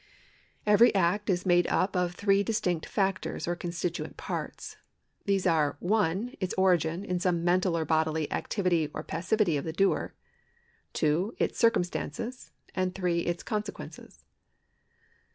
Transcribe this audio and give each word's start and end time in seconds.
Every 0.65 0.91
act 0.95 1.29
is 1.29 1.45
made 1.45 1.67
up 1.67 1.95
of 1.95 2.15
three 2.15 2.41
distinct 2.41 2.87
factors 2.87 3.47
or 3.47 3.55
constituent 3.55 4.17
parts. 4.17 4.77
These 5.25 5.45
are 5.45 5.77
(1) 5.79 6.33
its 6.39 6.55
origin 6.57 7.05
in 7.05 7.19
some 7.19 7.43
mental 7.43 7.77
or 7.77 7.85
bodily 7.85 8.23
ac 8.31 8.45
tivity 8.49 8.89
or 8.95 9.03
passivity 9.03 9.57
of 9.57 9.63
the 9.63 9.73
doer, 9.73 10.15
(2) 10.93 11.35
its 11.37 11.59
circumstances, 11.59 12.49
and 12.73 12.95
(3) 12.95 13.19
its 13.19 13.43
consequences. 13.43 14.25